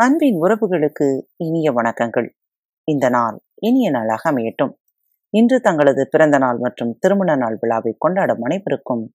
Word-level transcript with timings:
அன்பின் 0.00 0.40
உறவுகளுக்கு 0.40 1.22
இனிய 1.36 1.72
வணக்கங்கள். 1.72 2.28
இந்த 2.84 3.08
நாள் 3.08 3.42
இனிய 3.54 3.90
நாளாக 3.90 4.30
அமையட்டும். 4.30 4.72
இன்று 5.30 5.60
தங்களது 5.60 6.08
பிறந்த 6.10 6.38
நாள் 6.38 6.58
மற்றும் 6.58 6.96
திருமண 6.98 7.36
நாள் 7.36 7.56
விழாவை 7.60 7.94
கொண்டாடும் 7.98 8.42
அனைவருக்கும் 8.42 9.14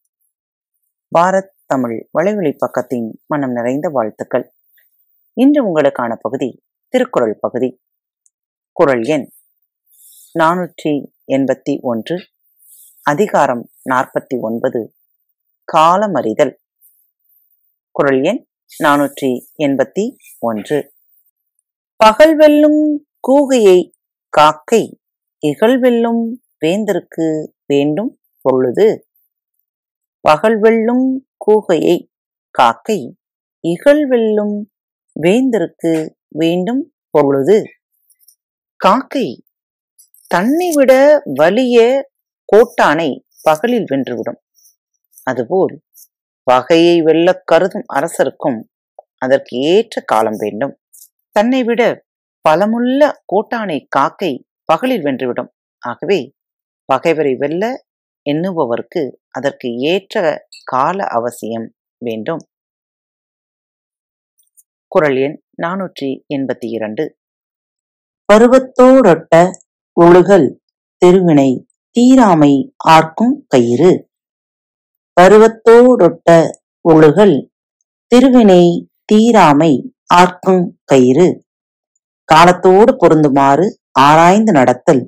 பாரத் 1.20 1.54
தமிழ் 1.66 2.09
வலைவழி 2.20 2.57
பக்கத்தின் 2.57 3.11
மனம் 3.25 3.52
நிறைந்த 3.52 3.89
வாழ்த்துக்கள். 3.89 4.54
இன்று 5.34 5.64
உங்களுக்கான 5.66 6.18
பகுதி 6.21 6.64
திருக்குறள் 6.88 7.38
பகுதி. 7.39 7.81
குறள் 8.71 9.04
எண் 9.04 9.29
நானூற்றி 10.39 11.11
எண்பத்தி 11.27 11.79
ஒன்று 11.81 12.18
அதிகாரம் 13.04 13.70
நாற்பத்தி 13.89 14.39
ஒன்பது 14.39 14.95
காலமறிதல். 15.73 16.55
குறள் 17.91 18.23
எண் 18.23 18.45
நானூற்றி 18.80 19.45
எண்பத்தி 19.58 20.16
ஒன்று. 20.40 20.94
பகல் 21.95 22.36
வெல்லும் 22.36 23.08
கூகையை 23.27 23.91
காக்கை 24.30 25.02
இகழ் 25.40 25.80
வெல்லும் 25.80 26.41
வேந்தருக்கு 26.66 27.48
வேண்டும் 27.66 28.20
பொழுது. 28.41 29.08
பகல் 30.20 30.59
வெல்லும் 30.59 31.28
கூகையை 31.38 32.08
காக்கை 32.52 33.17
இகழ் 33.59 34.08
வெல்லும் 34.08 34.72
வேந்தருக்கு 35.22 36.09
வேண்டும் 36.28 36.94
பொழுது. 37.09 37.64
காக்கை 38.76 39.45
தன்னை 40.28 40.72
விட 40.73 41.22
வலிய 41.26 42.09
கோட்டானை 42.53 43.20
பகலில் 43.44 43.84
வென்றுவிடும். 43.84 44.42
அதுபோல் 45.23 45.81
பகையை 46.44 47.02
வெல்லக் 47.02 47.44
கருதும் 47.45 47.84
அரசருக்கும் 47.86 48.72
அதற்கு 49.23 49.57
ஏற்ற 49.57 50.02
காலம் 50.05 50.38
வேண்டும். 50.38 50.73
தன்னை 51.31 51.63
விட 51.63 51.81
பலமுள்ள 52.49 53.11
கோட்டானை 53.25 53.77
காக்கை 53.89 54.33
பகலில் 54.63 55.03
வென்றுவிடும். 55.03 55.52
ஆகவே 55.79 56.19
பகைவரை 56.85 57.35
வெல்ல 57.35 57.85
எண்ணுபவர்க்கு 58.29 59.01
அதற்கு 59.29 59.67
ஏற்ற 59.91 60.47
கால 60.63 61.03
அவசியம் 61.03 61.67
வேண்டும். 62.05 62.44
குறள் 64.88 65.17
எண் 65.17 65.38
நானூற்றி 65.61 66.09
எண்பத்தி 66.35 66.69
இரண்டு. 66.77 67.17
பருவத்தோடொட்ட 68.33 69.49
ஒழுகல் 70.01 70.47
திருவினை 70.97 71.49
தீராமை 71.95 72.53
ஆர்க்கும் 72.77 73.45
கயிறு. 73.47 73.94
பருவத்தோடொட்ட 75.21 76.49
ஒழுகல் 76.89 77.35
திருவினை 78.07 78.63
தீராமை 79.12 79.92
ஆர்க்கும் 80.14 80.78
கயிறு. 80.86 81.46
காலத்தோடு 82.30 82.92
பொருந்துமாறு 82.94 83.66
ஆராய்ந்து 83.92 84.52
நடத்தல். 84.52 85.04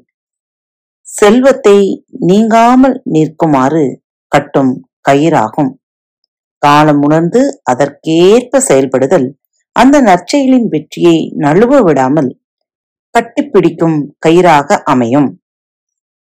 செல்வத்தை 1.02 2.06
நீங்காமல் 2.20 3.02
நிற்குமாறு 3.12 3.84
கட்டும் 4.28 4.90
கயிறாகும். 5.10 5.72
காலம் 6.58 7.02
உணர்ந்து 7.02 7.62
அதற்கேற்ப 7.64 8.60
செயல்படுதல். 8.60 9.28
அந்த 9.72 10.02
நற்செயலின் 10.02 10.68
வெற்றியை 10.68 11.36
நழுவ 11.38 11.82
விடாமல் 11.84 12.40
கட்டிப்பிடிக்கும் 13.16 13.98
கயிறாக 14.28 14.78
அமையும். 14.84 15.42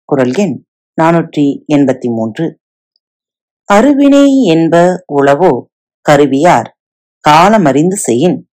குரல் 0.10 0.34
எண் 0.34 0.56
நானூற்றி 1.02 1.46
எண்பத்தி 1.68 2.10
மூன்று. 2.10 2.46
அருவினை 3.70 4.44
என்ப 4.44 5.04
உளவோ 5.14 5.52
கருவியார் 6.02 6.70
காலமறிந்து 7.28 7.98
செய்யின். 7.98 8.50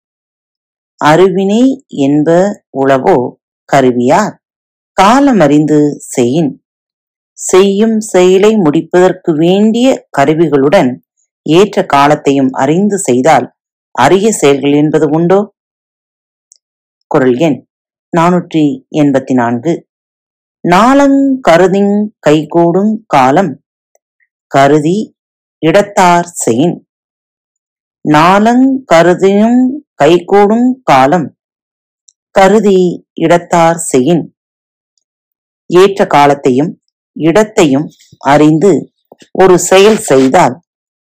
அருவினை 1.05 1.84
என்ப 1.87 2.29
உளவோ 2.79 3.17
கருவியார். 3.64 4.35
காலமறிந்து 5.02 5.79
செய்யின். 5.98 6.64
செய்யும் 7.39 8.01
செயலை 8.01 8.57
முடிப்பதற்கு 8.57 9.33
வேண்டிய 9.33 10.07
கருவிகளுடன் 10.19 10.91
ஏற்ற 11.42 11.86
காலத்தையும் 11.86 12.51
அறிந்து 12.53 12.98
செய்தால் 12.98 13.47
அரிய 13.91 14.33
செயல்கள் 14.33 14.73
என்பது 14.73 15.07
உண்டோ? 15.08 15.41
குரல் 17.07 17.36
எண் 17.39 17.58
நானூற்றி 18.17 18.64
எண்பத்தி 18.97 19.33
நான்கு 19.33 19.73
நாளங் 20.69 21.41
கருதிங் 21.48 22.08
கைகூடும் 22.19 23.05
காலம். 23.07 23.53
கருதி 24.47 25.17
இடத்தார் 25.67 26.29
செயின் 26.45 26.77
நாளங் 28.09 28.85
கருதியும் 28.85 29.61
கைகூடும் 29.95 30.81
காலம். 30.83 31.37
கருதி 32.31 33.09
இடத்தார் 33.20 33.79
செயின் 33.92 34.25
ஏற்ற 35.67 36.07
காலத்தையும் 36.07 36.83
இடத்தையும் 37.13 37.87
அறிந்து 38.19 38.73
ஒரு 39.33 39.59
செயல் 39.59 39.97
செய்தால் 39.97 40.57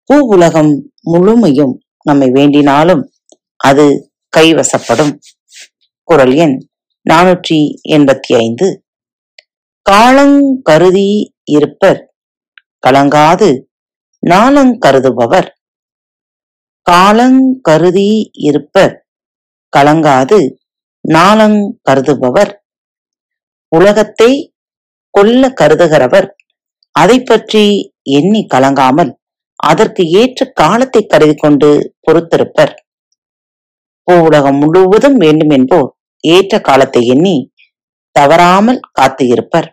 பூ 0.04 0.18
உலகம் 0.28 0.92
முழுமையும் 1.02 1.74
நம்மை 2.04 2.30
வேண்டினாலும் 2.30 3.04
அது 3.58 4.12
கைவசப்படும். 4.38 5.14
குரல் 6.04 6.34
எண் 6.34 6.58
நானூற்றி 7.10 7.60
எண்பத்தி 7.90 8.34
ஐந்து. 8.38 8.84
காலங் 9.82 10.62
கருதி 10.62 11.36
இருப்பர் 11.44 12.14
கலங்காது 12.88 13.50
நாளங் 14.20 14.76
கருதுபவர். 14.86 15.50
காலங் 16.90 17.42
கருதி 17.68 18.10
இருப்பர் 18.48 18.94
கலங்காது 19.74 20.38
நாளங் 21.06 21.60
கருதுபவர். 21.88 22.52
உலகத்தை 23.72 24.30
கொல்ல 25.14 25.52
கருதுகிறவர் 25.62 26.28
அதை 26.96 27.18
பற்றி 27.22 27.64
எண்ணி 28.18 28.42
கலங்காமல் 28.54 29.12
அதற்கு 29.60 30.04
ஏற்ற 30.22 30.48
காலத்தை 30.62 31.02
கருதி 31.06 31.36
கொண்டு 31.36 31.70
பொறுத்திருப்பர். 32.06 32.74
உலகம் 34.08 34.60
முழுவதும் 34.62 35.18
வேண்டும் 35.24 35.52
என்போர் 35.58 35.90
ஏற்ற 36.24 36.62
காலத்தை 36.70 37.02
எண்ணி 37.16 37.36
தவறாமல் 38.16 38.80
காத்து 38.92 39.26
இருப்பர் 39.28 39.70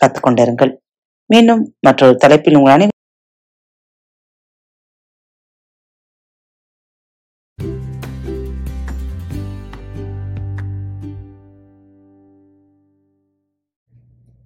கத்துக்கொண்டிருங்கள். 0.00 0.72
மீண்டும் 1.30 1.62
மற்றொரு 1.86 2.14
தலைப்பில் 2.16 2.58
உங்களான 2.58 2.86